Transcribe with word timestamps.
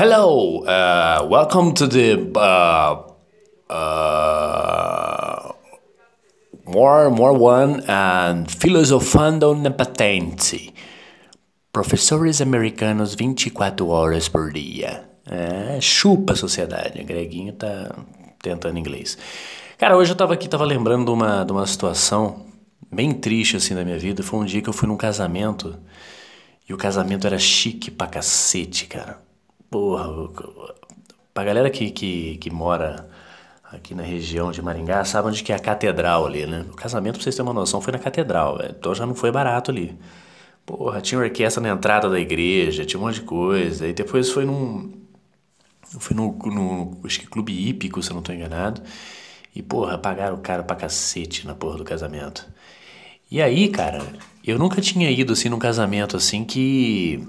Hello, 0.00 0.62
uh, 0.62 1.26
welcome 1.28 1.74
to 1.74 1.88
the 1.88 2.14
uh, 2.38 3.02
uh, 3.68 5.52
more 6.64 7.10
more 7.10 7.36
one 7.36 7.82
and 7.88 8.46
filosofando 8.46 9.56
na 9.56 9.72
patente. 9.72 10.72
Professores 11.72 12.40
americanos 12.40 13.16
24 13.16 13.88
horas 13.88 14.28
por 14.28 14.52
dia. 14.52 15.02
É, 15.28 15.80
chupa 15.80 16.34
a 16.34 16.36
sociedade. 16.36 17.02
O 17.02 17.04
Greguinho 17.04 17.54
tá 17.54 17.92
tentando 18.40 18.78
inglês. 18.78 19.18
Cara, 19.76 19.96
hoje 19.96 20.12
eu 20.12 20.16
tava 20.16 20.32
aqui, 20.32 20.48
tava 20.48 20.64
lembrando 20.64 21.06
de 21.06 21.10
uma, 21.10 21.42
de 21.42 21.50
uma 21.50 21.66
situação 21.66 22.46
bem 22.88 23.12
triste 23.12 23.56
assim 23.56 23.74
da 23.74 23.84
minha 23.84 23.98
vida. 23.98 24.22
Foi 24.22 24.38
um 24.38 24.44
dia 24.44 24.62
que 24.62 24.68
eu 24.68 24.72
fui 24.72 24.86
num 24.86 24.96
casamento 24.96 25.76
e 26.68 26.72
o 26.72 26.76
casamento 26.76 27.26
era 27.26 27.36
chique 27.36 27.90
pra 27.90 28.06
cacete, 28.06 28.86
cara. 28.86 29.26
Porra, 29.70 30.06
pra 31.34 31.44
galera 31.44 31.70
que, 31.70 31.90
que, 31.90 32.36
que 32.38 32.50
mora 32.50 33.08
aqui 33.64 33.94
na 33.94 34.02
região 34.02 34.50
de 34.50 34.62
Maringá, 34.62 35.04
sabe 35.04 35.28
onde 35.28 35.42
que 35.42 35.52
é 35.52 35.56
a 35.56 35.58
catedral 35.58 36.26
ali, 36.26 36.46
né? 36.46 36.64
O 36.70 36.74
casamento, 36.74 37.14
pra 37.14 37.22
vocês 37.22 37.34
terem 37.36 37.48
uma 37.48 37.54
noção, 37.54 37.80
foi 37.80 37.92
na 37.92 37.98
catedral, 37.98 38.58
velho. 38.58 38.74
Então 38.78 38.94
já 38.94 39.04
não 39.06 39.14
foi 39.14 39.30
barato 39.30 39.70
ali. 39.70 39.98
Porra, 40.66 41.00
tinha 41.00 41.20
orquestra 41.20 41.62
na 41.62 41.70
entrada 41.70 42.10
da 42.10 42.20
igreja, 42.20 42.84
tinha 42.84 43.00
um 43.00 43.04
monte 43.04 43.16
de 43.16 43.22
coisa. 43.22 43.86
E 43.86 43.92
depois 43.92 44.30
foi 44.30 44.44
num. 44.44 44.92
Foi 46.00 46.14
no, 46.16 46.32
no 46.32 47.00
acho 47.04 47.20
que 47.20 47.26
Clube 47.26 47.52
Hípico, 47.52 48.02
se 48.02 48.10
eu 48.10 48.14
não 48.14 48.22
tô 48.22 48.32
enganado. 48.32 48.82
E, 49.54 49.62
porra, 49.62 49.98
pagaram 49.98 50.36
o 50.36 50.40
cara 50.40 50.62
pra 50.62 50.76
cacete 50.76 51.46
na 51.46 51.54
porra 51.54 51.78
do 51.78 51.84
casamento. 51.84 52.46
E 53.30 53.42
aí, 53.42 53.68
cara, 53.68 54.02
eu 54.44 54.58
nunca 54.58 54.80
tinha 54.80 55.10
ido 55.10 55.32
assim 55.32 55.48
num 55.48 55.58
casamento 55.58 56.16
assim 56.16 56.44
que 56.44 57.26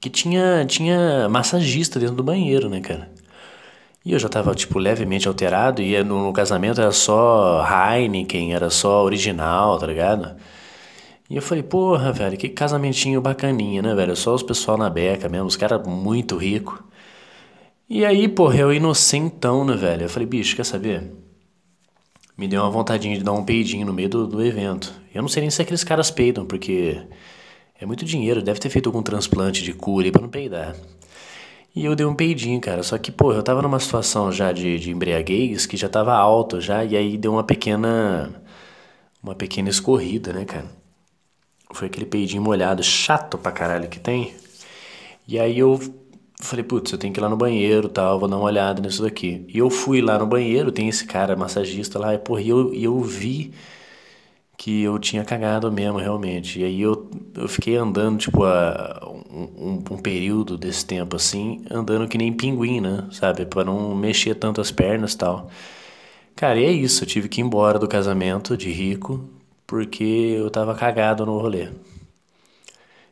que 0.00 0.10
tinha, 0.10 0.64
tinha 0.66 1.28
massagista 1.28 1.98
dentro 1.98 2.16
do 2.16 2.22
banheiro, 2.22 2.68
né, 2.68 2.80
cara? 2.80 3.10
E 4.04 4.12
eu 4.12 4.18
já 4.18 4.28
tava, 4.28 4.54
tipo, 4.54 4.78
levemente 4.78 5.26
alterado, 5.26 5.82
e 5.82 6.02
no, 6.04 6.24
no 6.26 6.32
casamento 6.32 6.80
era 6.80 6.92
só 6.92 7.66
Heineken, 7.66 8.54
era 8.54 8.70
só 8.70 9.02
original, 9.04 9.78
tá 9.78 9.86
ligado? 9.86 10.36
E 11.28 11.34
eu 11.36 11.42
falei, 11.42 11.62
porra, 11.62 12.12
velho, 12.12 12.36
que 12.36 12.48
casamentinho 12.48 13.20
bacaninha, 13.20 13.82
né, 13.82 13.94
velho? 13.94 14.14
Só 14.14 14.34
os 14.34 14.42
pessoal 14.44 14.78
na 14.78 14.88
beca 14.88 15.28
mesmo, 15.28 15.46
os 15.46 15.56
caras 15.56 15.84
muito 15.86 16.36
ricos. 16.36 16.78
E 17.88 18.04
aí, 18.04 18.28
porra, 18.28 18.58
eu 18.58 18.72
inocentão, 18.72 19.64
né, 19.64 19.74
velho? 19.76 20.04
Eu 20.04 20.08
falei, 20.08 20.26
bicho, 20.26 20.56
quer 20.56 20.64
saber? 20.64 21.12
Me 22.36 22.46
deu 22.46 22.62
uma 22.62 22.70
vontadinha 22.70 23.16
de 23.18 23.24
dar 23.24 23.32
um 23.32 23.44
peidinho 23.44 23.86
no 23.86 23.92
meio 23.92 24.08
do, 24.08 24.26
do 24.26 24.44
evento. 24.44 24.92
Eu 25.14 25.22
não 25.22 25.28
sei 25.28 25.40
nem 25.40 25.50
se 25.50 25.62
aqueles 25.62 25.82
caras 25.82 26.10
peidam, 26.10 26.44
porque 26.46 27.02
é 27.80 27.86
muito 27.86 28.04
dinheiro, 28.04 28.42
deve 28.42 28.60
ter 28.60 28.70
feito 28.70 28.88
algum 28.88 29.02
transplante 29.02 29.62
de 29.62 29.72
cura 29.72 30.10
para 30.10 30.22
não 30.22 30.28
peidar. 30.28 30.74
E 31.74 31.84
eu 31.84 31.94
dei 31.94 32.06
um 32.06 32.14
peidinho, 32.14 32.58
cara. 32.58 32.82
Só 32.82 32.96
que, 32.96 33.12
pô, 33.12 33.34
eu 33.34 33.42
tava 33.42 33.60
numa 33.60 33.78
situação 33.78 34.32
já 34.32 34.50
de, 34.50 34.78
de 34.78 34.90
embriaguez 34.90 35.66
que 35.66 35.76
já 35.76 35.88
tava 35.90 36.14
alto 36.14 36.58
já, 36.58 36.82
e 36.82 36.96
aí 36.96 37.18
deu 37.18 37.32
uma 37.32 37.44
pequena. 37.44 38.42
Uma 39.22 39.34
pequena 39.34 39.68
escorrida, 39.68 40.32
né, 40.32 40.44
cara? 40.44 40.66
Foi 41.72 41.88
aquele 41.88 42.06
peidinho 42.06 42.42
molhado, 42.42 42.82
chato 42.82 43.36
pra 43.36 43.52
caralho 43.52 43.88
que 43.88 43.98
tem. 43.98 44.34
E 45.28 45.38
aí 45.38 45.58
eu 45.58 45.78
falei, 46.40 46.64
putz, 46.64 46.92
eu 46.92 46.98
tenho 46.98 47.12
que 47.12 47.20
ir 47.20 47.22
lá 47.22 47.28
no 47.28 47.36
banheiro 47.36 47.88
tal, 47.88 48.18
vou 48.18 48.28
dar 48.28 48.36
uma 48.36 48.46
olhada 48.46 48.80
nisso 48.80 49.02
daqui. 49.02 49.44
E 49.48 49.58
eu 49.58 49.68
fui 49.68 50.00
lá 50.00 50.18
no 50.18 50.26
banheiro, 50.26 50.72
tem 50.72 50.88
esse 50.88 51.04
cara 51.04 51.36
massagista 51.36 51.98
lá, 51.98 52.14
e, 52.14 52.18
porra, 52.18 52.40
e 52.40 52.48
eu, 52.48 52.72
e 52.72 52.84
eu 52.84 53.00
vi 53.00 53.52
que 54.56 54.82
eu 54.82 54.98
tinha 54.98 55.24
cagado 55.24 55.70
mesmo, 55.70 55.98
realmente. 55.98 56.60
E 56.60 56.64
aí 56.64 56.80
eu, 56.80 57.10
eu 57.34 57.48
fiquei 57.48 57.76
andando, 57.76 58.18
tipo, 58.18 58.44
a, 58.44 59.00
um, 59.06 59.82
um, 59.90 59.98
período 59.98 60.56
desse 60.56 60.84
tempo, 60.86 61.16
assim, 61.16 61.64
andando 61.70 62.08
que 62.08 62.18
nem 62.18 62.32
pinguim, 62.32 62.80
né? 62.80 63.06
Sabe? 63.12 63.44
Pra 63.46 63.64
não 63.64 63.94
mexer 63.94 64.34
tanto 64.34 64.60
as 64.60 64.70
pernas 64.70 65.12
e 65.12 65.18
tal. 65.18 65.50
Cara, 66.34 66.58
e 66.58 66.64
é 66.64 66.70
isso. 66.72 67.04
Eu 67.04 67.08
tive 67.08 67.28
que 67.28 67.40
ir 67.40 67.44
embora 67.44 67.78
do 67.78 67.88
casamento 67.88 68.56
de 68.56 68.70
rico 68.70 69.28
porque 69.66 70.04
eu 70.38 70.50
tava 70.50 70.74
cagado 70.74 71.26
no 71.26 71.38
rolê. 71.38 71.68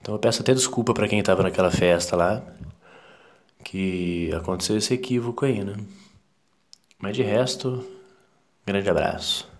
Então 0.00 0.14
eu 0.14 0.18
peço 0.18 0.42
até 0.42 0.54
desculpa 0.54 0.94
para 0.94 1.08
quem 1.08 1.22
tava 1.22 1.42
naquela 1.42 1.70
festa 1.70 2.16
lá, 2.16 2.42
que 3.64 4.32
aconteceu 4.34 4.76
esse 4.76 4.94
equívoco 4.94 5.44
aí, 5.44 5.62
né? 5.62 5.74
Mas 6.98 7.16
de 7.16 7.22
resto, 7.22 7.84
grande 8.64 8.88
abraço. 8.88 9.57